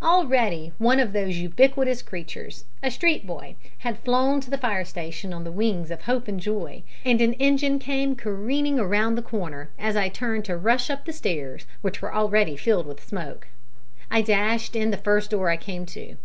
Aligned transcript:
Already 0.00 0.72
one 0.78 0.98
of 0.98 1.12
those 1.12 1.36
ubiquitous 1.36 2.00
creatures, 2.00 2.64
a 2.82 2.90
street 2.90 3.26
boy, 3.26 3.54
had 3.80 3.98
flown 3.98 4.40
to 4.40 4.48
the 4.48 4.56
fire 4.56 4.82
station 4.86 5.30
on 5.34 5.44
the 5.44 5.52
wings 5.52 5.90
of 5.90 6.04
hope 6.04 6.26
and 6.26 6.40
joy, 6.40 6.82
and 7.04 7.20
an 7.20 7.34
engine 7.34 7.78
came 7.78 8.16
careering 8.16 8.76
round 8.78 9.18
the 9.18 9.20
corner 9.20 9.68
as 9.78 9.94
I 9.94 10.08
turned 10.08 10.46
to 10.46 10.56
rush 10.56 10.88
up 10.88 11.04
the 11.04 11.12
stairs, 11.12 11.66
which 11.82 12.00
were 12.00 12.14
already 12.14 12.56
filled 12.56 12.86
with 12.86 13.04
smoke. 13.06 13.48
I 14.10 14.22
dashed 14.22 14.74
in 14.74 14.90
the 14.90 14.96
first 14.96 15.32
door 15.32 15.50
I 15.50 15.58
came 15.58 15.84
to. 15.84 16.16